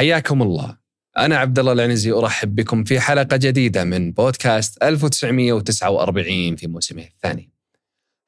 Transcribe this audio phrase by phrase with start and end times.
[0.00, 0.76] حياكم الله
[1.18, 7.50] أنا عبد الله العنزي أرحب بكم في حلقة جديدة من بودكاست 1949 في موسمه الثاني.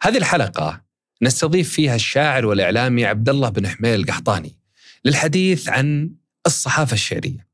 [0.02, 0.82] هذه الحلقة
[1.22, 4.56] نستضيف فيها الشاعر والإعلامي عبد الله بن حميل القحطاني
[5.04, 6.10] للحديث عن
[6.46, 7.46] الصحافة الشعرية.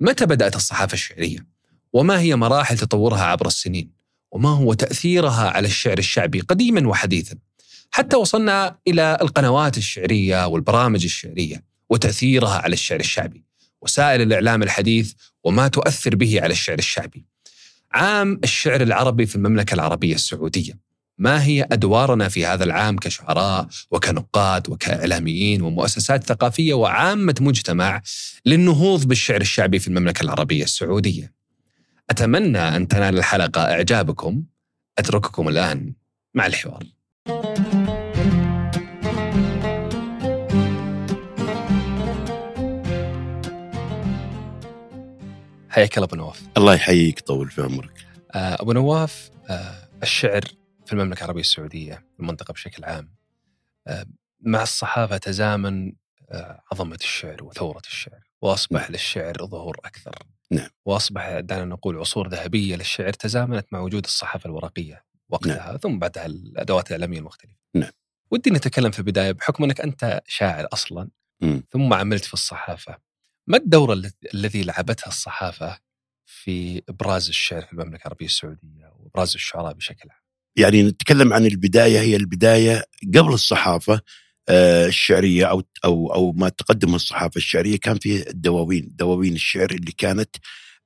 [0.00, 1.46] متى بدأت الصحافة الشعرية؟
[1.92, 3.90] وما هي مراحل تطورها عبر السنين؟
[4.30, 7.36] وما هو تأثيرها على الشعر الشعبي قديما وحديثا؟
[7.90, 13.51] حتى وصلنا إلى القنوات الشعرية والبرامج الشعرية وتأثيرها على الشعر الشعبي.
[13.82, 15.12] وسائل الإعلام الحديث
[15.44, 17.26] وما تؤثر به على الشعر الشعبي.
[17.92, 20.78] عام الشعر العربي في المملكة العربية السعودية.
[21.18, 28.02] ما هي أدوارنا في هذا العام كشعراء وكنقاد وكإعلاميين ومؤسسات ثقافية وعامة مجتمع
[28.46, 31.32] للنهوض بالشعر الشعبي في المملكة العربية السعودية.
[32.10, 34.42] أتمنى أن تنال الحلقة إعجابكم.
[34.98, 35.92] أترككم الآن
[36.34, 36.84] مع الحوار.
[45.72, 46.42] حياك الله أبو نواف.
[46.56, 48.06] الله يحييك طول في عمرك.
[48.34, 50.40] آه، أبو نواف آه، الشعر
[50.86, 53.14] في المملكة العربية السعودية المنطقة بشكل عام
[53.86, 54.06] آه،
[54.40, 55.92] مع الصحافة تزامن
[56.72, 58.92] عظمة الشعر وثورة الشعر وأصبح نعم.
[58.92, 60.18] للشعر ظهور أكثر.
[60.50, 60.68] نعم.
[60.84, 65.76] وأصبح دعنا نقول عصور ذهبية للشعر تزامنت مع وجود الصحافة الورقية وقتها نعم.
[65.76, 67.56] ثم بعدها الأدوات الإعلامية المختلفة.
[67.74, 67.90] نعم.
[68.30, 71.08] ودي نتكلم في البداية بحكم أنك أنت شاعر أصلا
[71.40, 71.60] م.
[71.70, 72.98] ثم عملت في الصحافة
[73.46, 73.92] ما الدور
[74.34, 75.78] الذي لعبتها الصحافة
[76.26, 80.22] في إبراز الشعر في المملكة العربية السعودية وإبراز الشعراء بشكل عام؟
[80.56, 82.84] يعني نتكلم عن البداية هي البداية
[83.14, 84.00] قبل الصحافة
[84.48, 89.92] آه، الشعرية أو أو أو ما تقدم الصحافة الشعرية كان في الدواوين دواوين الشعر اللي
[89.92, 90.36] كانت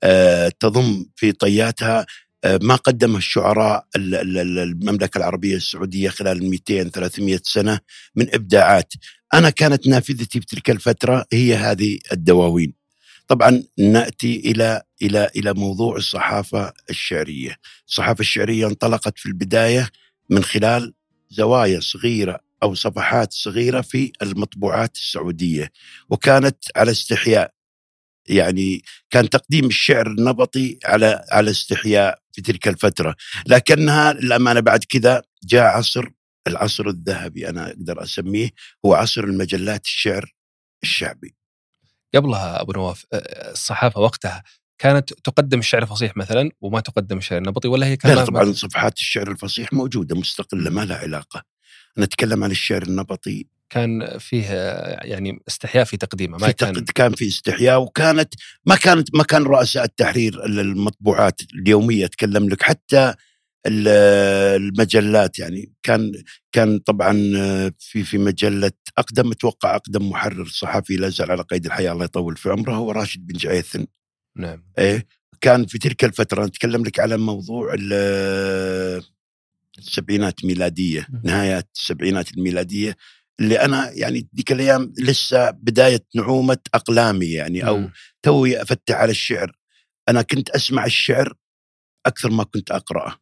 [0.02, 2.06] آه، تضم في طياتها
[2.44, 7.80] ما قدمه الشعراء المملكة العربية السعودية خلال 200 300 سنة
[8.16, 8.92] من إبداعات.
[9.34, 12.74] أنا كانت نافذتي في تلك الفترة هي هذه الدواوين.
[13.28, 17.56] طبعا نأتي إلى إلى إلى موضوع الصحافة الشعرية،
[17.88, 19.90] الصحافة الشعرية انطلقت في البداية
[20.30, 20.94] من خلال
[21.30, 25.72] زوايا صغيرة أو صفحات صغيرة في المطبوعات السعودية
[26.10, 27.55] وكانت على استحياء.
[28.28, 33.16] يعني كان تقديم الشعر النبطي على على استحياء في تلك الفترة.
[33.46, 36.08] لكنها للأمانة بعد كذا جاء عصر
[36.46, 38.50] العصر الذهبي أنا أقدر أسميه
[38.86, 40.34] هو عصر المجلات الشعر
[40.82, 41.34] الشعبي.
[42.14, 44.42] قبلها أبو نواف الصحافة وقتها
[44.78, 49.30] كانت تقدم الشعر الفصيح مثلا وما تقدم الشعر النبطي ولا هي كانت طبعا صفحات الشعر
[49.30, 51.42] الفصيح موجودة مستقلة ما لها علاقة.
[51.98, 54.44] نتكلم عن الشعر النبطي كان فيه
[55.02, 58.34] يعني استحياء في تقديمه ما في كان كان في استحياء وكانت
[58.66, 63.14] ما كانت ما كان رؤساء التحرير المطبوعات اليومية اتكلم لك حتى
[63.66, 65.72] المجلات يعني.
[65.82, 66.12] كان
[66.52, 67.12] كان طبعا
[67.78, 72.36] في في مجلة أقدم أتوقع أقدم محرر صحفي لا زال على قيد الحياة الله يطول
[72.36, 73.86] في عمره هو راشد بن جعيثن.
[74.36, 74.64] نعم.
[74.78, 75.06] إيه؟
[75.40, 77.74] كان في تلك الفترة نتكلم لك على موضوع
[79.78, 82.96] السبعينات ميلاديه نهايات السبعينات الميلادية.
[83.40, 87.90] اللي أنا يعني ذيك الأيام لسه بداية نعومة أقلامي يعني أو
[88.22, 89.56] توي أفتح على الشعر.
[90.08, 91.34] أنا كنت أسمع الشعر
[92.06, 93.16] أكثر ما كنت أقرأه.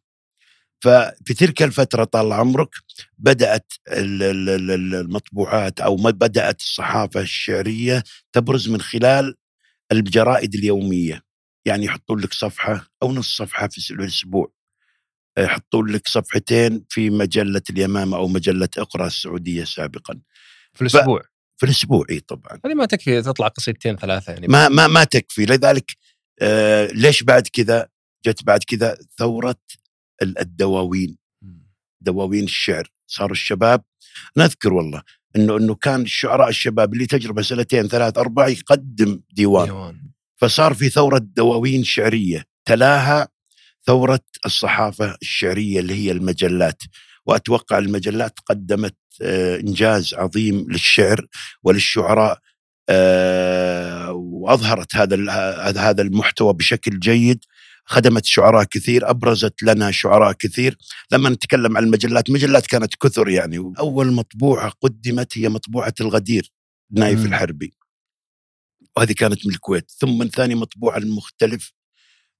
[0.83, 2.69] ففي تلك الفترة طال عمرك
[3.17, 8.03] بدأت المطبوعات أو ما بدأت الصحافة الشعرية
[8.33, 9.35] تبرز من خلال
[9.91, 11.23] الجرائد اليومية.
[11.65, 14.54] يعني يحطون لك صفحة أو نص صفحة في الأسبوع.
[15.37, 20.19] يحطون لك صفحتين في مجلة اليمامة أو مجلة إقرأ السعودية سابقا.
[20.73, 21.25] في الأسبوع؟ ف...
[21.57, 22.59] في الأسبوع إي طبعا.
[22.65, 24.47] هذه ما تكفي تطلع قصيدتين ثلاثة يعني.
[24.47, 25.45] ما ما ما تكفي.
[25.45, 25.91] لذلك
[26.41, 27.87] آه ليش بعد كذا؟
[28.25, 29.61] جت بعد كذا ثورة
[30.21, 31.17] الدواوين.
[32.01, 32.91] دواوين الشعر.
[33.07, 33.83] صاروا الشباب
[34.37, 35.01] نذكر والله
[35.35, 40.01] إنه إنه كان الشعراء الشباب اللي تجربة سنتين ثلاث أربع يقدم ديوان, ديوان.
[40.37, 43.27] فصار في ثورة دواوين شعرية تلاها
[43.85, 46.81] ثورة الصحافة الشعرية اللي هي المجلات.
[47.25, 51.27] وأتوقع المجلات قدمت آه، إنجاز عظيم للشعر
[51.63, 52.39] وللشعراء
[52.89, 55.31] آه، وأظهرت هذا
[55.77, 57.43] هذا المحتوى بشكل جيد.
[57.85, 60.77] خدمت شعراء كثير أبرزت لنا شعراء كثير.
[61.11, 63.73] لما نتكلم عن المجلات مجلات كانت كثر يعني.
[63.79, 66.51] أول مطبوعة قدمت هي مطبوعة الغدير
[66.91, 67.25] نايف.
[67.25, 67.73] الحربي.
[68.97, 69.91] وهذه كانت من الكويت.
[69.91, 71.73] ثم من ثاني مطبوعة المختلف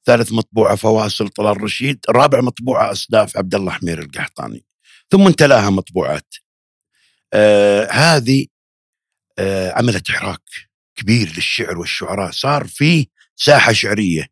[0.05, 4.65] ثالث مطبوعة فواصل طلال رشيد رابع مطبوعة أصداف عبد الله حمير القحطاني
[5.11, 6.35] ثم تلاها مطبوعات.
[7.33, 8.45] آه هذه
[9.39, 10.41] آه عملت حراك
[10.95, 12.31] كبير للشعر والشعراء.
[12.31, 14.27] صار في ساحة شعرية.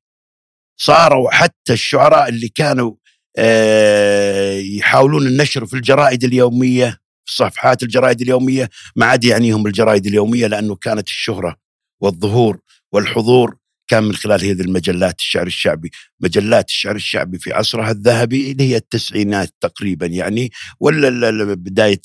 [0.78, 2.96] صاروا حتى الشعراء اللي كانوا
[3.38, 10.48] آه، يحاولون النشر في الجرائد اليومية في صفحات الجرائد اليومية ما عاد يعنيهم الجرائد اليومية
[10.48, 11.56] لأنه كانت الشهرة
[12.02, 12.60] والظهور
[12.92, 15.91] والحضور كان من خلال هذه المجلات الشعر الشعبي.
[16.19, 22.01] مجلات الشعر الشعبي في عصرها الذهبي اللي هي التسعينات تقريبا يعني ولا بداية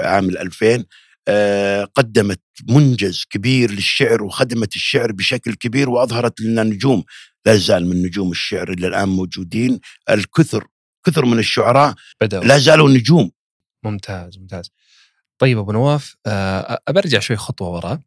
[0.00, 0.84] عام الألفين
[1.28, 7.04] آه، قدمت منجز كبير للشعر وخدمت الشعر بشكل كبير وأظهرت لنا نجوم.
[7.46, 9.80] لا زال من نجوم الشعر اللي الآن موجودين.
[10.10, 10.66] الكثر
[11.06, 12.44] كثر من الشعراء بدأوا.
[12.44, 13.30] لا زالوا نجوم.
[13.84, 14.70] ممتاز ممتاز.
[15.38, 18.00] طيب أبو نواف آه، برجع شوي خطوة وراء.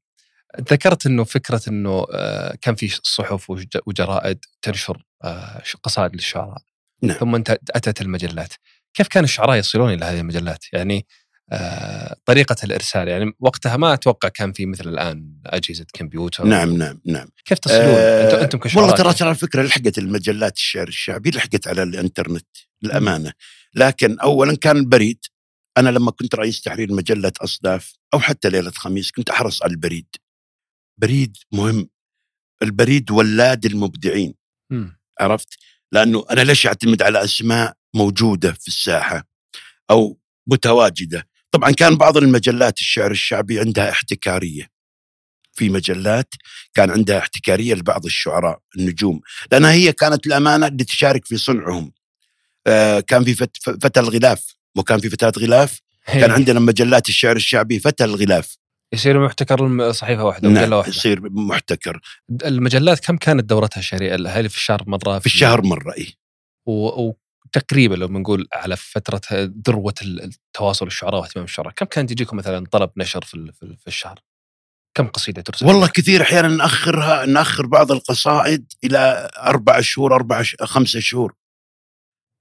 [0.60, 6.58] ذكرت إنه فكرة إنه آه، كان في صحف وج- وجرائد تنشر آه، قصائد للشعراء.
[7.04, 7.18] نعم.
[7.18, 8.54] ثم انت أتت المجلات.
[8.94, 11.06] كيف كان الشعراء يصلون إلى هذه المجلات؟ يعني
[11.52, 16.46] آه، طريقة الإرسال يعني وقتها ما أتوقع كان في مثل الآن أجهزة كمبيوتر.
[16.46, 17.28] نعم نعم نعم.
[17.46, 21.30] كيف تصلون؟ آه، أنتم أنتم كشعراء والله ترى كيف؟ ترى الفكرة لحقت المجلات الشعر الشعبي
[21.30, 22.48] لحقت على الإنترنت
[22.82, 23.34] للأمانة.
[23.76, 25.26] لكن اولا كان البريد
[25.78, 30.08] أنا لما كنت رئيس تحرير مجلة أصداف أو حتى ليلة خميس كنت أحرص على البريد.
[31.02, 31.90] بريد مهم.
[32.64, 34.34] البريد ولاد المبدعين.
[34.70, 35.00] مم.
[35.20, 35.48] عرفت؟
[35.92, 39.28] لأنه أنا ليش أعتمد على أسماء موجودة في الساحة
[39.90, 44.70] أو متواجدة؟ طبعا كان بعض المجلات الشعر الشعبي عندها احتكارية.
[45.54, 46.34] في مجلات
[46.74, 49.22] كان عندها احتكارية لبعض الشعراء النجوم.
[49.52, 51.92] لأنها هي كانت الأمانة اللي تشارك في صنعهم.
[52.68, 54.56] آه كان في فت فتى الغلاف.
[54.76, 56.36] وكان في فتاة غلاف؟ كان هي.
[56.36, 58.58] عندنا مجلات الشعر الشعبي فتى الغلاف.
[58.94, 62.02] يصير محتكر صحيفه واحدة مجله نعم واحدة يصير محتكر
[62.46, 66.14] المجلات كم كانت دورتها الشهريه هل في الشهر مرة في الشهر مرة إيه
[66.66, 67.12] و-
[67.46, 69.22] وتقريبا لو بنقول على فترة
[69.68, 73.88] ذروة التواصل الشعراء واهتمام الشعراء كم كان يجيكم مثلا طلب نشر في في ال- في
[73.88, 74.20] الشهر؟
[74.98, 80.56] كم قصيدة ترسل؟ والله كثير أحيانا نأخرها نأخر بعض القصائد إلى أربع شهور أربع ش...
[80.62, 81.34] خمسة شهور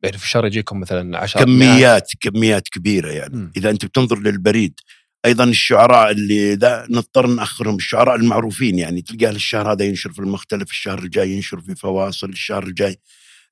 [0.04, 3.52] يعني في الشهر يجيكم مثلا 10 كميات كميات كبيرة يعني مم.
[3.56, 4.80] إذا أنت بتنظر للبريد
[5.26, 10.70] أيضا الشعراء اللي ذا نضطر نأخرهم الشعراء المعروفين يعني تلقاه الشهر هذا ينشر في المختلف
[10.70, 13.00] الشهر الجاي ينشر في فواصل الشهر الجاي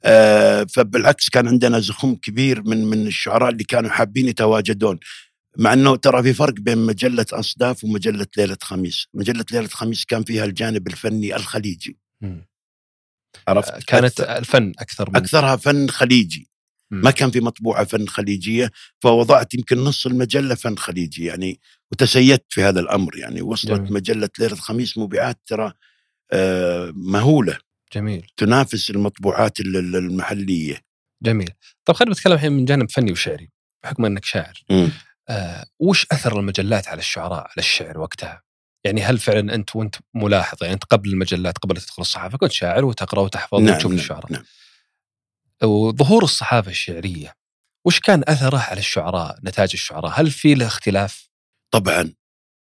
[0.04, 4.98] آه فبالعكس كان عندنا زخم كبير من من الشعراء اللي كانوا حابين يتواجدون
[5.56, 10.24] مع إنه ترى في فرق بين مجلة أصداف ومجلة ليلة خميس، مجلة ليلة خميس كان
[10.24, 12.48] فيها الجانب الفني الخليجي مم.
[13.48, 16.50] عرفت؟ كانت أكثر الفن أكثر من أكثرها فن خليجي.
[16.90, 18.70] ما كان في مطبوعة فن خليجية
[19.00, 21.60] فوضعت يمكن نص المجلة فن خليجي يعني
[21.92, 23.92] وتسيدت في هذا الأمر يعني وصلت جميل.
[23.92, 25.72] مجلة ليلة خميس مبيعات ترى
[26.32, 27.58] آه، مهولة.
[27.92, 28.26] جميل.
[28.36, 30.76] تنافس المطبوعات ال- ال- المحلية.
[31.22, 31.50] جميل.
[31.84, 33.50] طب خلينا نتكلم الحين من جانب فني وشعري
[33.84, 34.62] بحكم إنك شاعر.
[35.28, 38.42] آه، وش أثر المجلات على الشعراء على الشعر وقتها؟
[38.84, 42.84] يعني هل فعلا أنت وأنت ملاحظ يعني أنت قبل المجلات قبل تدخل الصحافة كنت شاعر
[42.84, 44.32] وتقرأ وتحفظ نعم وتشوف نعم, الشعراء.
[44.32, 44.42] نعم.
[45.64, 47.34] وظهور الصحافة الشعرية.
[47.86, 51.28] وش كان أثره على الشعراء نتاج الشعراء؟ هل في له اختلاف؟
[51.72, 52.12] طبعا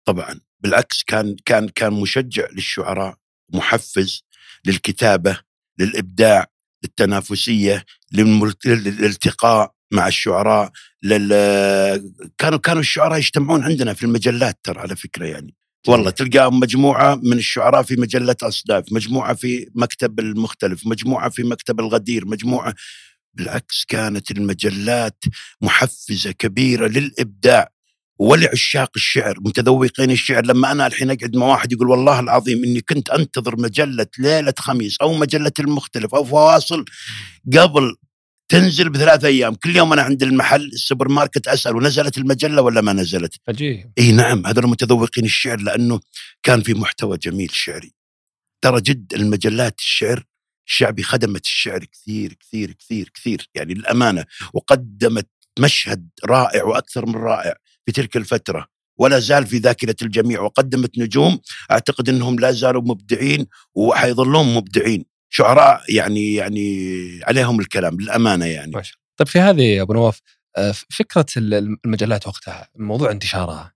[0.08, 0.40] طبعا.
[0.60, 3.16] بالعكس كان كان كان مشجع للشعراء
[3.54, 4.24] محفز
[4.66, 5.40] للكتابة
[5.80, 6.48] للإبداع
[6.84, 10.72] للتنافسية للملت- للالتقاء مع الشعراء
[11.04, 11.30] لل...
[12.38, 15.56] كانوا كانوا الشعراء يجتمعون عندنا في المجلات ترى على فكرة يعني.
[15.88, 21.80] والله تلقاهم مجموعة من الشعراء في مجلة أصداف، مجموعة في مكتب المختلف، مجموعة في مكتب
[21.80, 22.74] الغدير، مجموعة
[23.34, 25.24] بالعكس كانت المجلات
[25.62, 27.72] محفزة كبيرة للإبداع
[28.20, 30.46] ولعشاق الشعر متذوقين الشعر.
[30.46, 34.98] لما أنا الحين أقعد مع واحد يقول والله العظيم إني كنت أنتظر مجلة ليلة خميس
[35.02, 36.86] أو مجلة المختلف أو فواصل
[37.58, 37.96] قبل
[38.50, 39.56] تنزل بثلاث أيام.
[39.56, 43.92] كل يوم أنا عند المحل السوبر ماركت أسأل ونزلت المجلة ولا ما نزلت؟ عجيب.
[43.98, 46.00] إي نعم هذول متذوقين الشعر لأنه
[46.44, 47.94] كان في محتوى جميل شعري.
[48.62, 50.24] ترى جد المجلات الشعر
[50.68, 53.50] الشعبي خدمت الشعر كثير كثير كثير كثير.
[53.56, 55.28] يعني للأمانة وقدمت
[55.60, 58.68] مشهد رائع وأكثر من رائع في تلك الفترة.
[58.98, 61.40] ولا زال في ذاكرة الجميع وقدمت نجوم.
[61.72, 65.06] أعتقد إنهم لا زالوا مبدعين وحيظلون مبدعين.
[65.30, 66.80] شعراء يعني يعني
[67.24, 70.22] عليهم الكلام للأمانة يعني ما شاء الله طيب في هذه يا أبو نواف
[70.58, 73.74] آه، فكرة ال- المجلات وقتها موضوع انتشارها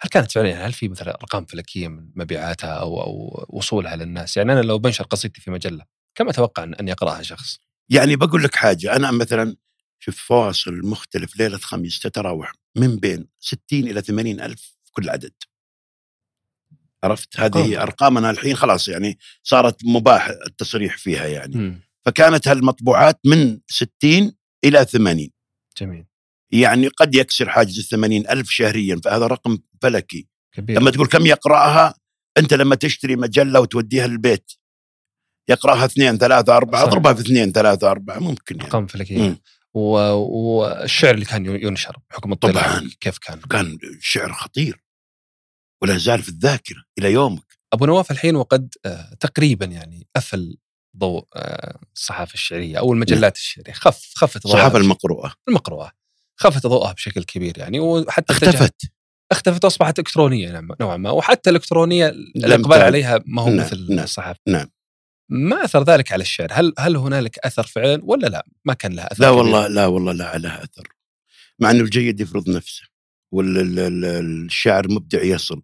[0.00, 4.52] هل كانت فعلا هل في مثلا أرقام فلكية من مبيعاتها أو أو وصولها للناس؟ يعني
[4.52, 5.84] أنا لو بنشر قصيدتي في مجلة
[6.14, 7.58] كم أتوقع ان يقرأها شخص؟
[7.90, 9.56] يعني بقول لك حاجة أنا مثلا
[9.98, 15.32] شوف فواصل مختلف ليلة خميس تتراوح من بين 60 إلى 80 ألف في كل عدد
[17.04, 21.80] عرفت هذه أرقامنا الحين خلاص يعني صارت مباح التصريح فيها يعني مم.
[22.06, 24.32] فكانت هالمطبوعات من 60
[24.64, 25.30] إلى 80
[25.80, 26.04] جميل
[26.52, 31.26] يعني قد يكسر حاجز ال 80 ألف شهريا فهذا رقم فلكي كبير لما تقول كم
[31.26, 31.94] يقرأها
[32.38, 34.52] أنت لما تشتري مجلة وتوديها البيت
[35.48, 36.82] يقرأها اثنين ثلاثة أربعة.
[36.82, 38.70] اضربها في اثنين ثلاثة أربعة ممكن يعني.
[39.28, 39.38] مم.
[39.74, 42.90] و- والشعر اللي كان ينشر بحكم الطلع طبعاً.
[43.00, 44.84] كيف كان؟ كان شعر خطير
[45.82, 47.58] ولا زال في الذاكرة إلى يومك.
[47.72, 50.56] أبو نواف الحين وقد آه، تقريبا يعني افل
[50.96, 53.72] ضوء آه، الصحافة الشعرية أو المجلات الشعرية.
[53.72, 55.34] خف خفت ضوءها الصحافة المقروءة.
[55.48, 55.92] المقروءة.
[56.36, 58.74] خفت ضوءها بشكل كبير يعني وحتى اختفت.
[59.32, 61.10] اختفت واصبحت إلكترونية نعم- نوعا ما.
[61.10, 62.82] وحتى الإلكترونية الإقبال.
[62.82, 64.40] عليها ما هو نعم، مثل نعم، الصحافة.
[64.48, 64.66] نعم.
[65.28, 69.12] ما أثر ذلك على الشعر؟ هل هل هنالك أثر فعلا ولا لا؟ ما كان لها
[69.12, 70.88] أثر لا كبير؟ والله لا والله لا لها أثر.
[71.58, 72.82] مع إنه الجيد يفرض نفسه.
[73.32, 75.62] والشاعر مبدع يصل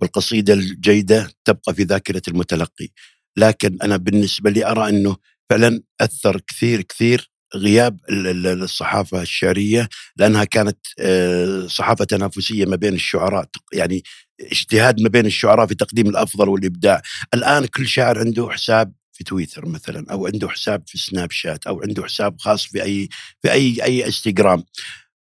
[0.00, 2.88] والقصيدة الجيدة تبقى في ذاكرة المتلقي.
[3.36, 5.16] لكن أنا بالنسبة لي أرى إنه
[5.50, 12.76] فعلا أثر كثير كثير غياب ال- ال- الصحافة الشعرية لأنها كانت آه، صحافة تنافسية ما
[12.76, 14.02] بين الشعراء يعني
[14.40, 17.02] اجتهاد ما بين الشعراء في تقديم الأفضل والإبداع.
[17.34, 21.82] الآن كل شاعر عنده حساب في تويتر مثلا أو عنده حساب في سناب شات أو
[21.82, 23.08] عنده حساب خاص في أي
[23.42, 24.64] في أي أي إنستغرام.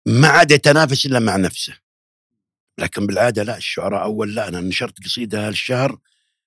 [0.07, 1.73] ما عاد يتنافس إلا مع نفسه.
[2.77, 5.99] لكن بالعادة لا الشعراء أول لا أنا نشرت قصيدة هالشهر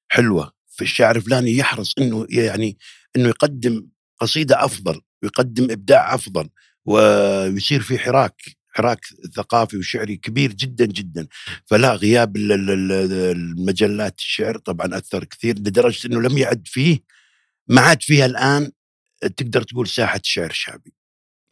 [0.09, 2.79] حلوة في الشاعر الفلاني يحرص إنه يعني
[3.17, 3.87] إنه يقدم
[4.19, 6.49] قصيدة أفضل ويقدم إبداع أفضل
[6.85, 9.01] ويصير في حراك حراك
[9.37, 11.27] ثقافي وشعري كبير جدا جدا.
[11.67, 16.99] فلا غياب ال- ال- ال- المجلات الشعر طبعا أثر كثير لدرجة إنه لم يعد فيه
[17.69, 18.73] ما عاد فيها الآن
[19.37, 20.93] تقدر تقول ساحة شعر شعبي.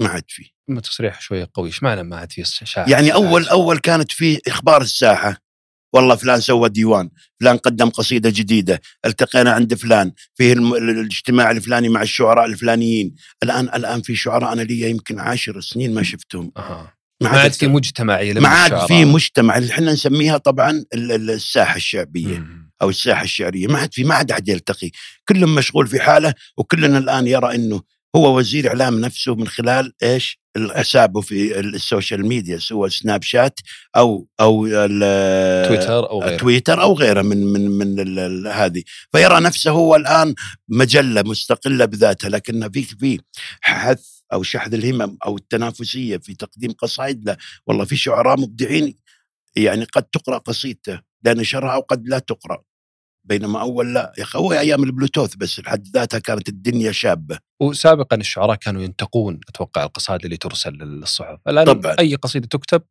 [0.01, 0.45] ما عاد فيه.
[0.69, 1.69] ما تصريح شوية قوي.
[1.69, 5.49] إيش معنى ما عاد في شاعر يعني شاعر؟ أول أول كانت فيه إخبار الساحة.
[5.93, 10.53] والله فلان سوى ديوان فلان قدم قصيدة جديدة التقينا عند فلان فيه.
[10.53, 13.15] الاجتماع الفلاني مع الشعراء الفلانيين.
[13.43, 16.53] الآن الآن في شعراء أنا لي يمكن عشر سنين ما شفتهم.
[17.23, 19.57] ما عاد في مجتمعيه ما عاد في مجتمع.
[19.59, 22.73] اللي إحنا نسميها طبعا ال- ال- الساحة الشعبية مم.
[22.83, 23.67] أو الساحة الشعرية.
[23.67, 24.91] ما عاد في ما عاد أحد يلتقي.
[25.29, 27.83] كل مشغول في حاله وكلنا الآن يرى إنه
[28.17, 30.41] هو وزير إعلام نفسه من خلال إيش؟
[30.75, 33.61] حسابه في ال social media سواء سناب شات
[33.97, 36.37] أو أو ال- تويتر أو غيره.
[36.37, 38.83] تويتر أو غيره من من من هذه.
[39.13, 40.35] فيرى نفسه هو الآن
[40.69, 43.21] مجلة مستقلة بذاتها لكن في في
[43.61, 47.37] حث أو شحذ الهمم أو التنافسية في تقديم قصائد لا.
[47.67, 48.99] والله في شعراء مبدعين
[49.57, 52.63] يعني قد تقرأ قصيدته لا نشرها وقد لا تقرأ.
[53.29, 54.13] بينما أول لا.
[54.19, 57.39] يا أخي هو أيام البلوتوث بس لحد ذاتها كانت الدنيا شابة.
[57.61, 61.39] وسابقا الشعراء كانوا ينتقون أتوقع القصائد اللي ترسل للصحف.
[61.49, 61.97] الآن طبعاً.
[61.99, 62.83] أي قصيدة تكتب؟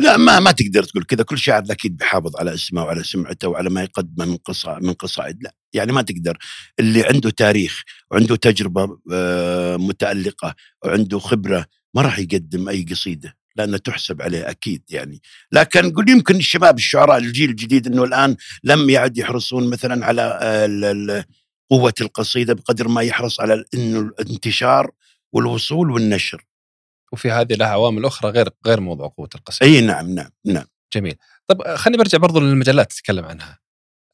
[0.00, 1.22] لا ما ما تقدر تقول كذا.
[1.22, 5.42] كل شاعر أكيد بيحافظ على اسمه وعلى سمعته وعلى ما يقدمه من قصائد من قصائد.
[5.42, 6.38] لا يعني ما تقدر.
[6.80, 13.36] اللي عنده تاريخ وعنده تجربة آه، متألقة وعنده خبرة ما راح يقدم أي قصيدة.
[13.56, 15.20] لانها تحسب عليه أكيد يعني.
[15.52, 20.64] لكن قل يمكن الشباب الشعراء الجيل الجديد إنه الآن لم يعد يحرصون مثلا على آه،
[20.66, 21.24] ال- ال-
[21.70, 24.90] قوة القصيدة بقدر ما يحرص على إنه الانتشار
[25.32, 26.44] والوصول والنشر.
[27.12, 29.70] وفي هذه لها عوامل أخرى غير غير موضوع قوة القصيدة.
[29.70, 30.64] إي نعم نعم نعم.
[30.94, 31.16] جميل.
[31.48, 33.58] طب آه، خليني برجع برضو للمجلات تتكلم عنها.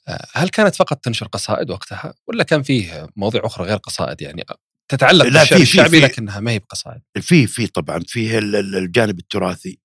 [0.08, 4.44] آه، هل كانت فقط تنشر قصائد وقتها ولا كان فيه مواضيع أخرى غير قصائد؟ يعني
[4.90, 6.06] تتعلق لا، في- في- الشعبي في.
[6.06, 8.00] لكنها ما هي بقصائد في في طبعا
[8.38, 9.78] ال- الجانب التراثي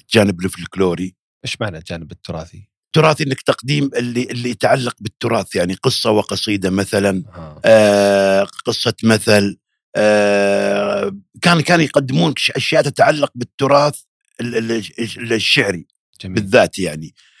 [0.00, 1.14] الجانب الفلكلوري
[1.44, 7.24] إيش معنى الجانب التراثي؟ تراثي إنك تقديم اللي اللي يتعلق بالتراث يعني قصة وقصيدة مثلا
[7.34, 7.60] آه.
[7.64, 9.58] آه قصة مثل
[9.96, 14.00] آه كان كان يقدمون أشياء تتعلق بالتراث
[14.40, 15.86] ال- ال- الشعري
[16.20, 17.37] جميل بالذات يعني آه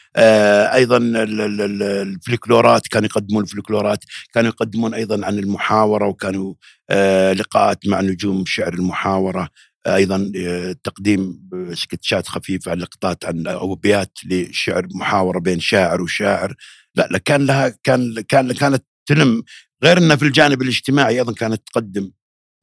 [0.74, 6.54] أيضا ال- ال- الفلكلورات كانوا يقدمون الفلكلورات كانوا يقدمون أيضا عن المحاورة وكانوا
[6.90, 9.48] آه لقاءات مع نجوم شعر المحاورة
[9.86, 16.54] آه أيضا آه تقديم سكتشات خفيفة لقطات عن أو ابيات لشعر محاورة بين شاعر وشاعر
[16.94, 19.42] لا لا كان لها كان كان كانت تلم
[19.84, 22.10] غير انها في الجانب الاجتماعي أيضا كانت تقدم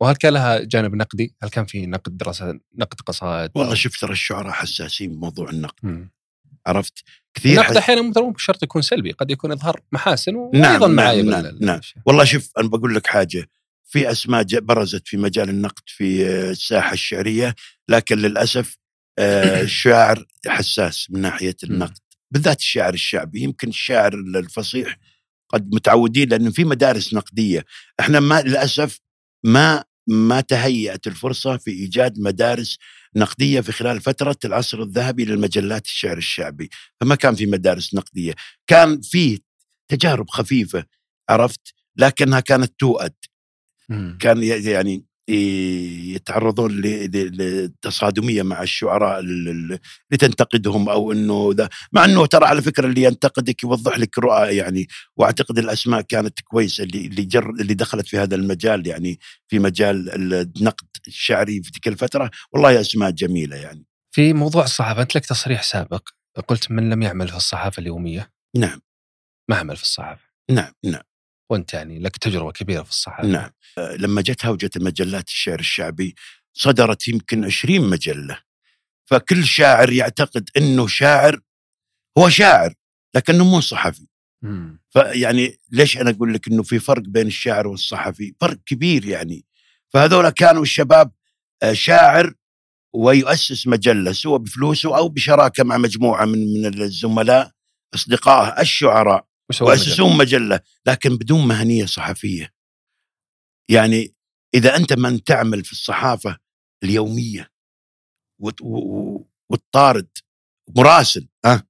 [0.01, 4.11] وهل كان لها جانب نقدي؟ هل كان في نقد دراسه نقد قصائد؟ والله شوف ترى
[4.11, 6.07] الشعراء حساسين بموضوع النقد.
[6.67, 7.03] عرفت
[7.33, 7.77] كثير النقد.
[7.77, 11.75] أحيانا مو شرط يكون سلبي قد يكون إظهار محاسن نعم، وأيضا نعم، معايب نعم، نعم.
[11.75, 12.03] الأشياء.
[12.05, 13.49] والله شوف أنا بقول لك حاجة
[13.85, 17.55] في أسماء برزت في مجال النقد في آه، الساحة الشعرية
[17.89, 18.77] لكن للأسف
[19.19, 21.97] آه، الشاعر حساس من ناحية النقد
[22.31, 24.97] بالذات الشاعر الشعبي يمكن الشاعر الفصيح
[25.49, 27.65] قد متعودين لأن في مدارس نقدية
[27.99, 28.99] إحنا ما للأسف
[29.43, 32.77] ما ما تهيأت الفرصة في إيجاد مدارس
[33.15, 36.69] نقدية في خلال فترة العصر الذهبي للمجلات الشعر الشعبي
[37.01, 38.33] فما كان في مدارس نقدية.
[38.67, 39.41] كان في
[39.87, 40.85] تجارب خفيفة
[41.29, 43.13] عرفت؟ لكنها كانت توأد.
[44.19, 49.79] كان يعني يتعرضون ل- ل- لتصادمية مع الشعراء ال- ال-
[50.11, 54.87] لتنتقدهم أو إنه ذا مع إنه ترى على فكرة اللي ينتقدك يوضح لك رؤى يعني
[55.17, 60.09] وأعتقد الأسماء كانت كويسة اللي اللي جر اللي دخلت في هذا المجال يعني في مجال
[60.59, 62.31] النقد الشعري في تلك الفترة.
[62.51, 63.85] والله أسماء جميلة يعني.
[64.15, 66.09] في موضوع الصحافة انت لك تصريح سابق
[66.47, 68.81] قلت من لم يعمل في الصحافة اليومية؟ نعم.
[69.49, 70.21] ما عمل في الصحافة.
[70.51, 71.01] نعم نعم.
[71.49, 73.49] وانت يعني لك تجربة كبيرة في الصحافه نعم.
[73.77, 76.15] آه، لما جت هوجة مجلات الشعر الشعبي
[76.53, 78.39] صدرت يمكن 20 مجلة.
[79.05, 81.39] فكل شاعر يعتقد أنه شاعر
[82.17, 82.73] هو شاعر
[83.15, 84.07] لكنه مو صحفي.
[84.41, 84.79] مم.
[84.89, 89.45] فيعني ليش أنا أقول لك أنه في فرق بين الشاعر والصحفي؟ فرق كبير يعني.
[89.89, 91.11] فهذول كانوا الشباب
[91.63, 92.33] آه، شاعر
[92.93, 97.51] ويؤسس مجلة سواء بفلوسه أو بشراكة مع مجموعة من من الزملاء
[97.95, 99.25] أصدقائه الشعراء.
[99.61, 102.53] ويأسسون مجلة لكن بدون مهنية صحفية.
[103.69, 104.15] يعني
[104.53, 106.37] إذا أنت من تعمل في الصحافة
[106.83, 107.51] اليومية
[109.49, 110.07] وتطارد
[110.77, 111.63] مراسل ها؟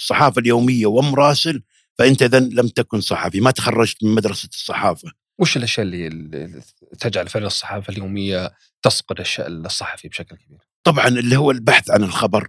[0.00, 1.62] الصحافة اليومية ومراسل
[1.98, 5.12] فأنت إذا لم تكن صحفي ما تخرجت من مدرسة الصحافة.
[5.38, 6.62] وش الأشياء اللي,
[6.98, 12.48] تجعل فعلا الصحافة اليومية تسقط الصحفي بشكل كبير؟ طبعا اللي هو البحث عن الخبر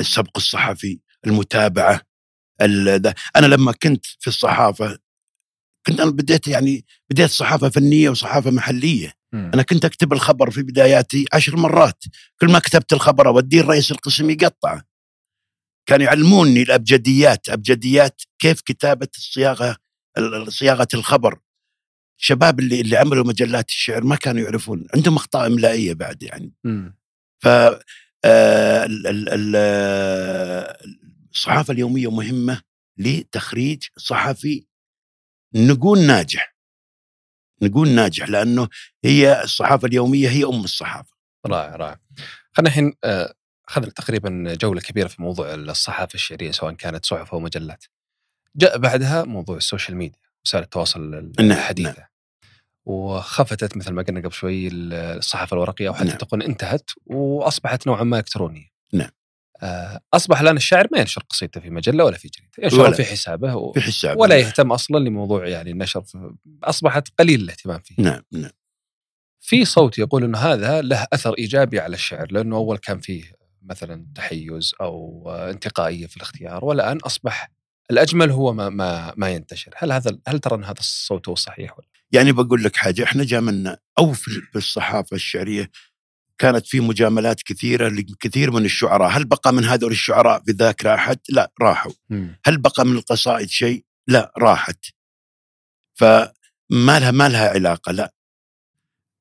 [0.00, 2.00] السبق الصحفي المتابعة.
[2.62, 3.14] ذا.
[3.36, 4.98] أنا لما كنت في الصحافة
[5.86, 9.50] كنت أنا بديت يعني بديت صحافة فنية وصحافة محلية مم.
[9.54, 12.04] أنا كنت أكتب الخبر في بداياتي عشر مرات
[12.40, 14.82] كل ما كتبت الخبر أوديه رئيس القسم يقطعه
[15.88, 19.76] كانوا يعلموني الأبجديات أبجديات كيف كتابة الصياغة
[20.18, 21.38] ال- صياغة الخبر
[22.20, 26.96] الشباب اللي اللي عملوا مجلات الشعر ما كانوا يعرفون عندهم أخطاء إملائية بعد يعني مم.
[27.42, 27.48] ف
[31.36, 32.62] ال- ال- ال- الصحافة اليومية مهمة
[32.98, 34.66] لتخريج صحفي
[35.54, 36.56] نقول ناجح
[37.62, 38.68] نقول ناجح لأنه
[39.04, 41.16] هي الصحافة اليومية هي أم الصحافة
[41.46, 42.00] رائع رائع.
[42.52, 43.34] خلينا الحين آه،
[43.68, 47.84] أخذنا تقريبا جولة كبيرة في موضوع الصحافة الشعرية سواء كانت صحف أو مجلات.
[48.56, 52.06] جاء بعدها موضوع ال social media وسائل التواصل نعم، الحديثة.
[52.84, 56.16] وخفتت مثل ما قلنا قبل شوي الصحافة الورقية أو حتى نعم.
[56.18, 58.70] تكون انتهت وأصبحت نوعا ما إلكترونية.
[58.92, 59.10] نعم.
[59.62, 62.96] آه، أصبح الآن الشاعر ما ينشر قصيدته في مجلة ولا في جريدة، ينشرها ولا.
[62.96, 63.72] في حسابه و...
[63.72, 66.04] في حساب ولا يهتم أصلا لموضوع يعني النشر.
[66.64, 67.94] أصبحت قليل الاهتمام فيه.
[67.98, 68.50] نعم نعم
[69.40, 74.06] في صوت يقول إنه هذا له أثر إيجابي على الشعر لأنه أول كان فيه مثلا
[74.14, 77.50] تحيز أو انتقائية في الاختيار والآن أصبح
[77.90, 81.78] الأجمل هو ما ما ما ينتشر، هل هذا هل ترى إن هذا الصوت هو صحيح
[81.78, 85.70] ولا؟ يعني بقول لك حاجة إحنا جاملنا أو في في الصحافه الشعرية
[86.38, 91.18] كانت في مجاملات كثيرة لكثير من الشعراء، هل بقى من هذول الشعراء في ذاكره احد؟
[91.28, 91.92] لا راحوا،
[92.44, 94.84] هل بقى من القصائد شيء؟ لا راحت.
[95.94, 96.32] فما
[96.76, 98.12] لها ما لها علاقة لا.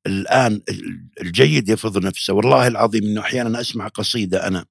[0.07, 0.61] الآن
[1.21, 4.65] الجيد يفرض نفسه، والله العظيم إنه أحيانا أسمع قصيدة أنا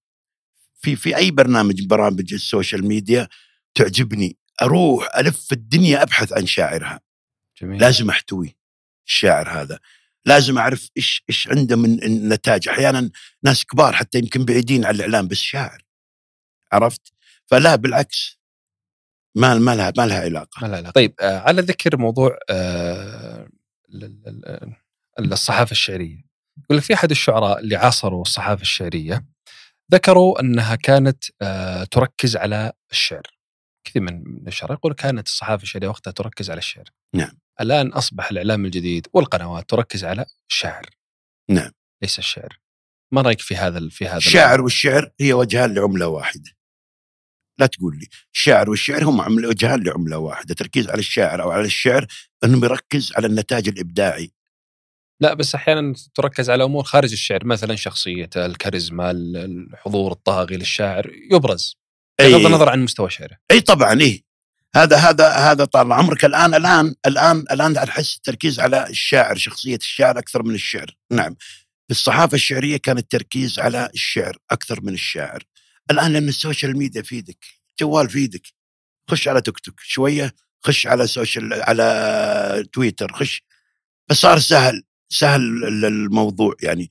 [0.80, 3.28] في في أي برنامج من برامج ال social media
[3.74, 7.00] تعجبني أروح ألف الدنيا أبحث عن شاعرها.
[7.62, 8.56] جميل لازم أحتوي
[9.06, 9.78] الشاعر هذا
[10.26, 13.10] لازم أعرف إيش إيش عنده من النتاج أحيانا
[13.42, 15.82] ناس كبار حتى يمكن بعيدين عن الإعلام بس شاعر
[16.72, 17.12] عرفت؟
[17.46, 18.38] فلا بالعكس.
[19.36, 20.62] ما ما لها ما لها علاقة.
[20.62, 23.48] ما لا لا طيب آه على ذكر موضوع آه
[23.94, 24.74] ال- ال-
[25.18, 26.24] ال- الصحافة الشعرية.
[26.64, 29.26] يقول لك في أحد الشعراء اللي عاصروا الصحافة الشعرية
[29.92, 33.22] ذكروا أنها كانت آه تركز على الشعر.
[33.86, 36.84] كثير من من الشعراء يقول كانت الصحافة الشعرية وقتها تركز على الشعر.
[37.14, 37.38] نعم.
[37.60, 40.86] الآن أصبح الإعلام الجديد والقنوات تركز على الشعر.
[41.50, 41.70] نعم.
[42.02, 42.58] ليس الشعر.
[43.12, 46.50] ما رأيك في هذا في هذا الشاعر والشعر هي وجهان لعملة واحدة.
[47.60, 52.06] لا تقول لي الشاعر والشعر هم وجهان لعملة واحدة تركيز على الشاعر أو على الشعر
[52.44, 54.32] انه يركز على النتاج الإبداعي.
[55.22, 59.36] لا بس أحيانا تركز على أمور خارج الشعر مثلا شخصيته الكاريزما ال-
[59.72, 61.76] الحضور الطاغي للشاعر يبرز.
[62.20, 63.38] بغض النظر عن مستوى شعره.
[63.50, 64.23] أي طبعا إيه.
[64.76, 66.24] هذا هذا هذا طال عمرك.
[66.24, 70.86] الان الان الان الآن أحس التركيز على الشاعر شخصية الشاعر أكثر من الشعر.
[71.12, 71.34] نعم.
[71.88, 75.42] في الصحافة الشعرية كان التركيز على الشعر أكثر من الشاعر.
[75.90, 77.44] الآن لأن ال social media في يدك
[77.80, 78.42] جوال في يدك
[79.10, 80.34] خش على تيك توك شوية
[80.66, 83.42] خش على social على تويتر خش.
[84.10, 86.54] فصار سهل سهل ال- الموضوع.
[86.62, 86.90] يعني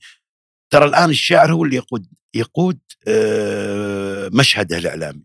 [0.70, 5.22] ترى الآن الشاعر هو اللي يقود يقود آه، مشهده الإعلامي.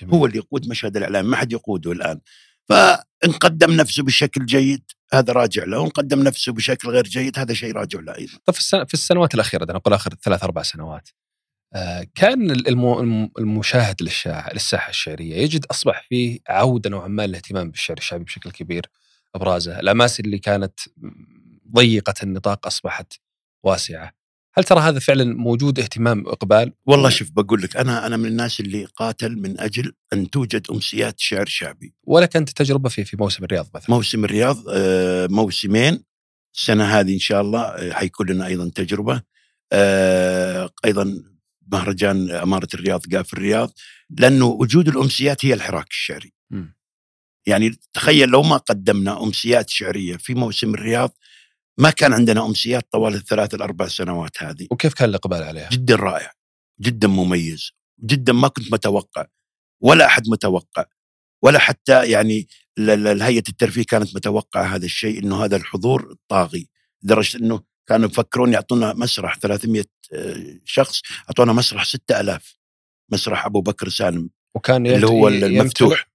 [0.00, 0.14] جميل.
[0.14, 2.20] هو اللي يقود مشهد الإعلام ما حد يقوده الآن
[2.68, 4.82] فإن قدم نفسه بشكل جيد
[5.12, 8.54] هذا راجع له وإن قدم نفسه بشكل غير جيد هذا شيء راجع له أيضا طب
[8.54, 11.08] في, السنوات الأخيرة أنا أقول آخر ثلاث أربع سنوات
[11.74, 17.70] آه، كان الم- الم- المشاهد للشاعر للساحة الشعرية يجد أصبح فيه عودة نوعا ما للاهتمام
[17.70, 18.86] بالشعر الشعبي بشكل كبير
[19.34, 20.80] ابرازه، الاماكن اللي كانت
[21.74, 23.12] ضيقة النطاق أصبحت
[23.62, 24.12] واسعة.
[24.54, 28.60] هل ترى هذا فعلا موجود اهتمام واقبال؟ والله شوف بقول لك أنا أنا من الناس
[28.60, 33.44] اللي قاتل من أجل أن توجد أمسيات شعر شعبي ولا كانت تجربة في في موسم
[33.44, 36.04] الرياض مثلا؟ موسم الرياض آه، موسمين
[36.54, 39.22] السنة هذه إن شاء الله آه، حيكون لنا أيضا تجربة
[39.72, 41.22] آه، أيضا
[41.72, 43.72] مهرجان إمارة الرياض قاف الرياض
[44.10, 46.74] لأنه وجود الأمسيات هي الحراك الشعري مم.
[47.46, 51.14] يعني تخيل لو ما قدمنا أمسيات شعرية في موسم الرياض
[51.78, 54.66] ما كان عندنا أمسيات طوال الثلاث الاربع سنوات هذه.
[54.70, 56.32] وكيف كان الإقبال عليها؟ جدا رائع
[56.80, 57.72] جدا مميز
[58.04, 59.26] جدا ما كنت متوقع
[59.82, 60.84] ولا أحد متوقع
[61.42, 62.48] ولا حتى يعني
[63.22, 66.68] هيئة الترفيه كانت متوقعة هذا الشيء إنه هذا الحضور طاغي
[67.02, 72.58] لدرجة إنه كانوا يفكرون يعطونا مسرح 300 آه، شخص أعطونا مسرح 6000
[73.12, 74.30] مسرح أبو بكر سالم.
[74.54, 76.07] وكان اللي هو المفتوح.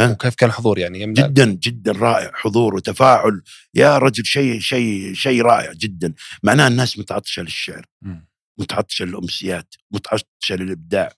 [0.00, 3.42] وكيف كان الحضور يعني؟ يملأ جدا جدا رائع حضور وتفاعل.
[3.74, 6.14] يا رجل شيء شيء شيء رائع جدا.
[6.42, 7.86] معناه الناس متعطشة للشعر
[8.58, 11.12] متعطشة للأمسيات متعطشة للإبداع.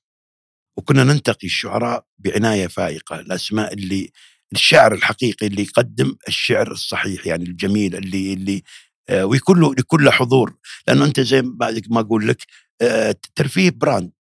[0.76, 4.10] وكنا ننتقي الشعراء بعناية فائقة الأسماء اللي
[4.52, 8.62] الشعر الحقيقي اللي يقدم الشعر الصحيح يعني الجميل اللي اللي
[9.08, 9.60] آه ويكون
[10.04, 10.54] له حضور.
[10.88, 12.46] لأنه أنت زي ما أقول لك
[12.82, 14.12] آه ترفيه brand.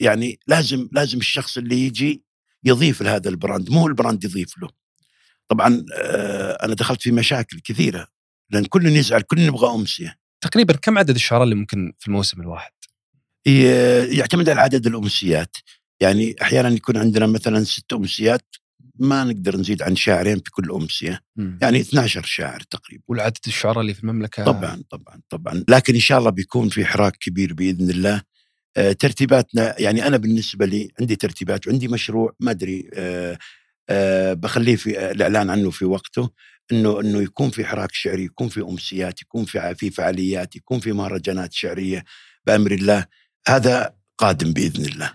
[0.00, 2.27] يعني لازم لازم الشخص اللي يجي
[2.64, 4.68] يضيف لهذا ال brand مو ال brand يضيف له.
[5.48, 8.08] طبعا آه أنا دخلت في مشاكل كثيرة
[8.50, 10.18] لأن كل يزعل كل يبغى أمسية.
[10.40, 12.72] تقريبا كم عدد الشعراء اللي ممكن في الموسم الواحد؟
[14.16, 15.56] يعتمد على عدد الأمسيات.
[16.00, 18.56] يعني أحيانا يكون عندنا مثلا ست أمسيات
[18.98, 21.20] ما نقدر نزيد عن شاعرين في كل أمسية.
[21.36, 21.58] م.
[21.62, 23.02] يعني 12 شاعر تقريبا.
[23.08, 25.64] والعدد الشعراء اللي في المملكة؟ طبعا طبعا طبعا.
[25.68, 28.22] لكن إن شاء الله بيكون في حراك كبير بإذن الله.
[28.74, 33.38] ترتيباتنا يعني أنا بالنسبة لي عندي ترتيبات وعندي مشروع ما أدري آه
[33.88, 36.30] آه بخليه في الإعلان عنه في وقته
[36.72, 40.92] إنه إنه يكون في حراك شعري يكون في أمسيات يكون في في فعاليات يكون في
[40.92, 42.04] مهرجانات شعرية
[42.46, 43.06] بأمر الله
[43.48, 45.12] هذا قادم بإذن الله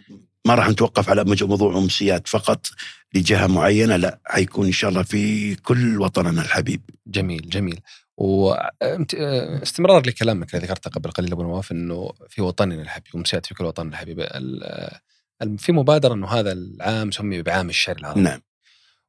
[0.47, 2.67] ما راح نتوقف على موضوع أمسيات فقط
[3.13, 6.81] لجهة معينة لا حيكون إن شاء الله في كل وطننا الحبيب.
[7.07, 7.79] جميل جميل
[8.17, 13.65] واستمرار لكلامك اللي ذكرته قبل قليل أبو نواف إنه في وطننا الحبيب امسيات في كل
[13.65, 14.21] وطننا الحبيب
[15.57, 18.21] في مبادرة إنه هذا العام سمي بعام الشعر العربي.
[18.21, 18.41] نعم.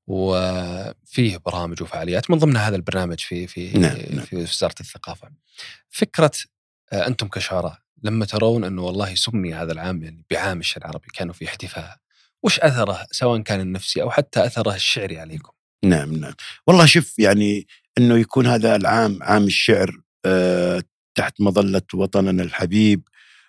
[0.06, 3.96] وفيه برامج وفعاليات من ضمنها هذا البرنامج في في نعم.
[4.10, 4.24] نعم.
[4.24, 5.30] في وزارة الثقافة.
[5.90, 6.30] فكرة
[6.92, 11.34] آه، أنتم كشعراء لما ترون إنه والله سمي هذا العام يعني بعام الشعر العربي كانوا
[11.34, 11.96] في احتفاء
[12.42, 15.52] وش أثره سواء كان النفسي أو حتى أثره الشعري عليكم؟
[15.84, 16.34] نعم نعم
[16.66, 17.66] والله شوف يعني
[17.98, 20.82] إنه يكون هذا العام عام الشعر أه
[21.14, 23.02] تحت مظلة وطننا الحبيب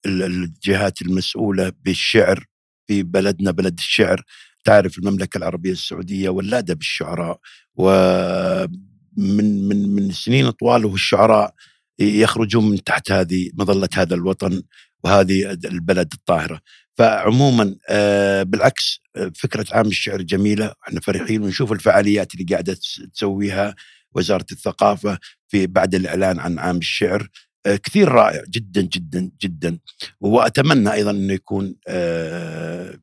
[0.05, 2.45] الجهات المسؤولة بالشعر
[2.87, 4.23] في بلدنا بلد الشعر.
[4.63, 7.39] تعرف المملكة العربية السعودية ولادة بالشعراء
[7.75, 8.69] ومن
[9.67, 11.53] من من سنين طوال والشعراء
[11.99, 14.61] يخرجون من تحت هذه مظلة هذا الوطن
[15.03, 16.59] وهذه البلد الطاهرة.
[16.99, 20.73] فعموما آه، بالعكس آه، فكرة عام الشعر جميلة.
[20.87, 22.77] إحنا فرحين ونشوف الفعاليات اللي قاعدة
[23.13, 23.75] تسويها
[24.15, 27.29] وزارة الثقافة في بعد الإعلان عن عام الشعر.
[27.65, 29.79] آه، كثير رائع جدا جدا جدا.
[30.21, 31.75] وأتمنى أيضا إنه يكون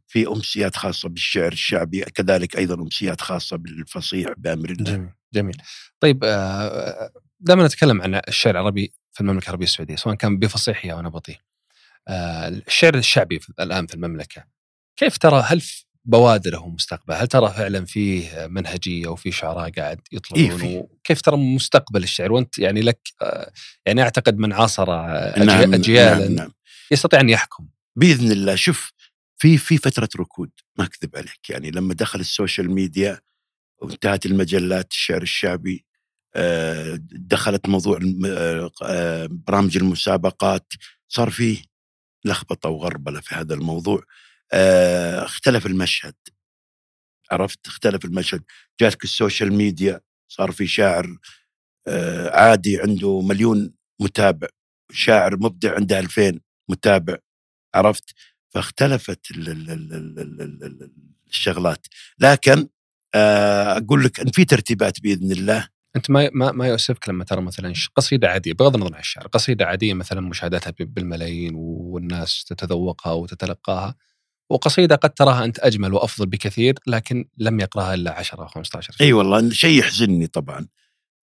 [0.06, 4.84] في أمسيات خاصة بالشعر الشعبي كذلك أيضا أمسيات خاصة بالفصيح بأمر الله.
[4.84, 5.56] جميل جميل.
[6.00, 6.18] طيب
[7.40, 11.38] دائما نتكلم عن الشعر العربي في المملكة العربية السعودية سواء كان بفصيحه أو نبطي.
[12.08, 14.44] آه، الشعر الشعبي الآن في المملكة.
[14.96, 15.62] كيف ترى هل
[16.04, 22.02] بوادره مستقبل؟ هل ترى فعلا فيه منهجية وفي شعراء قاعد يطلعون؟ إيه كيف ترى مستقبل
[22.02, 23.52] الشعر؟ وأنت يعني لك آه،
[23.86, 26.34] يعني أعتقد من عاصر آه، نعم اجيالا نعم.
[26.34, 26.52] نعم
[26.90, 27.68] يستطيع أن يحكم.
[27.96, 28.54] بإذن الله.
[28.54, 28.92] شوف
[29.38, 31.50] في في فترة ركود ما أكذب عليك.
[31.50, 33.20] يعني لما دخل ال social media
[33.82, 35.86] وانتهت المجلات الشعر الشعبي
[37.12, 37.98] دخلت موضوع
[38.82, 40.72] آه، برامج المسابقات
[41.08, 41.62] صار فيه
[42.26, 44.02] لخبطة وغربلة في هذا الموضوع.
[44.52, 46.14] آه، اختلف المشهد.
[47.30, 48.42] عرفت؟ اختلف المشهد.
[48.80, 51.18] جاتك السوشيال ميديا صار في شاعر
[51.88, 54.48] آه، عادي عنده مليون متابع.
[54.92, 57.16] شاعر مبدع عنده ألفين متابع.
[57.74, 58.14] عرفت؟
[58.54, 59.20] فاختلفت
[61.28, 61.86] الشغلات.
[62.18, 62.68] لكن
[63.14, 65.68] أقول لك إن في ترتيبات بإذن الله.
[65.96, 69.66] أنت ما ما ما يؤسفك لما ترى مثلا قصيدة عادية بغض النظر عن الشعر، قصيدة
[69.66, 73.94] عادية مثلا مشاهداتها بالملايين والناس تتذوقها وتتلقاها
[74.50, 79.06] وقصيدة قد تراها أنت أجمل وأفضل بكثير لكن لم يقرأها إلا 10 أو 15 أي
[79.06, 80.66] أيوة والله شيء يحزنني طبعا.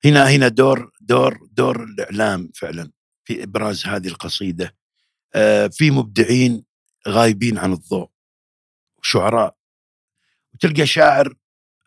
[0.06, 2.92] هنا هنا دور دور دور الإعلام فعلا
[3.26, 4.76] في إبراز هذه القصيدة.
[5.36, 6.64] آه في مبدعين
[7.08, 8.10] غايبين عن الضوء
[9.02, 9.56] شعراء
[10.54, 11.34] وتلقى شاعر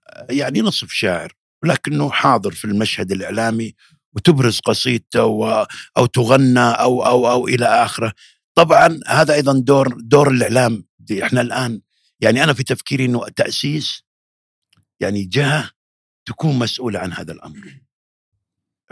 [0.09, 1.33] آه، يعني نصف شاعر
[1.67, 3.75] ولكنه حاضر في المشهد الإعلامي
[4.13, 8.13] وتبرز قصيدته أو تغنى أو أو أو إلى آخره.
[8.55, 11.81] طبعا هذا أيضا دور دور الإعلام دي إحنا الآن.
[12.21, 14.03] يعني أنا في تفكيري إنه تأسيس
[15.01, 15.71] يعني جهة
[16.27, 17.81] تكون مسؤولة عن هذا الأمر.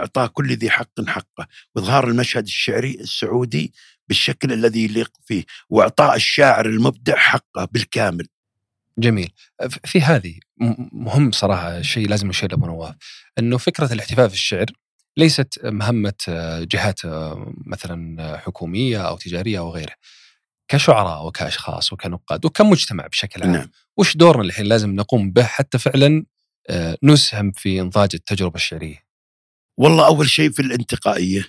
[0.01, 3.75] اعطاء كل ذي حق حقه وإظهار المشهد الشعري السعودي
[4.09, 8.27] بالشكل الذي يليق فيه وإعطاء الشاعر المبدع حقه بالكامل.
[8.99, 9.31] جميل.
[9.85, 10.39] في هذه
[10.93, 12.95] مهم صراحة شيء لازم نشير لأبو نواف
[13.39, 14.67] إنه فكرة الاحتفاء في الشعر
[15.17, 16.13] ليست مهمة
[16.71, 17.01] جهات
[17.67, 19.95] مثلا حكومية أو تجارية أو غيره
[20.69, 23.71] كشعراء وكأشخاص وكنقاد وكمجتمع بشكل عام نعم.
[23.97, 26.25] وش دورنا الحين لازم نقوم به حتى فعلا
[26.71, 29.05] آه، نسهم في إنضاج التجربة الشعرية؟
[29.77, 31.49] والله أول شيء في الانتقائية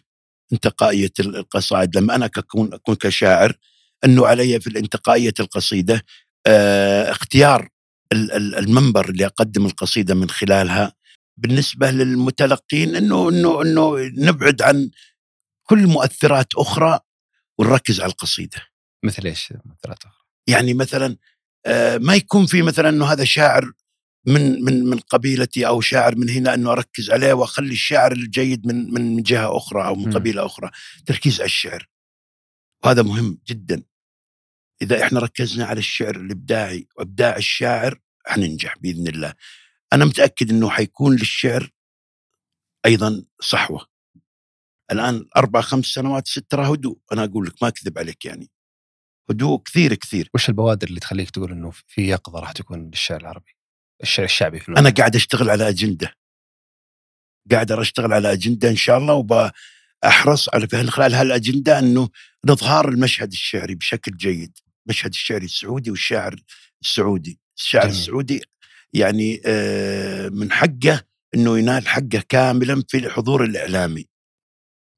[0.54, 3.58] انتقائية القصائد لما أنا اكون أكون كشاعر
[4.06, 6.02] أنه علي في الانتقائية القصيدة
[6.48, 7.70] اختيار
[8.14, 10.94] المنبر اللي أقدم القصيدة من خلالها.
[11.38, 14.90] بالنسبة للمتلقين انه انه إنه نبعد عن
[15.64, 17.00] كل مؤثرات أخرى
[17.58, 18.58] ونركز على القصيدة.
[19.06, 21.18] مثل إيش مؤثرات أخرى؟ يعني مثلا
[21.66, 23.72] آه ما يكون في مثلا إنه هذا شاعر
[24.28, 28.94] من من من قبيلتي أو شاعر من هنا إنه أركز عليه وأخلي الشاعر الجيد من
[28.94, 30.72] من جهة أخرى أو من قبيلة أخرى.
[31.06, 31.90] تركيز على الشعر.
[32.84, 33.84] وهذا مهم جدا.
[34.82, 39.34] إذا إحنا ركزنا على الشعر الإبداعي وإبداع الشاعر حننجح بإذن الله.
[39.94, 41.70] أنا متأكد إنه حيكون للشعر
[42.86, 43.88] أيضا صحوة.
[44.92, 47.00] الآن أربع خمس سنوات ست ترى هدوء.
[47.12, 48.52] أنا أقول لك ما أكذب عليك يعني.
[49.30, 50.30] هدوء كثير كثير.
[50.34, 53.56] وش البوادر اللي تخليك تقول إنه في يقظة راح تكون للشعر العربي؟
[54.04, 56.14] الشعر الشعبي في أنا قاعد أشتغل على أجندة.
[57.52, 62.10] قاعد أشتغل على أجندة إن شاء الله وبأحرص على في خلال هالأجندة إنه
[62.46, 64.58] نظهار المشهد الشعري بشكل جيد.
[64.86, 66.36] المشهد الشعري السعودي والشاعر
[66.82, 67.40] السعودي.
[67.58, 67.98] الشاعر جميل.
[67.98, 68.42] السعودي
[68.94, 71.02] يعني آه، من حقه
[71.36, 74.06] إنه ينال حقه كاملا في الحضور الإعلامي.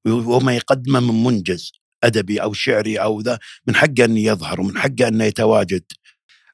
[0.07, 1.71] وما يقدمه من منجز
[2.03, 5.83] أدبي أو شعري أو ذا من حقه إنه يظهر ومن حقه إنه يتواجد.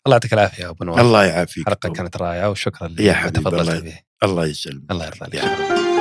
[0.05, 0.99] الله يعطيك العافية أبو نواف.
[0.99, 4.91] الله يعافيك حلقة كانت رائعة وشكرا يا حبيبي الله, الله يسلمك.
[4.91, 5.92] الله يرضى عليك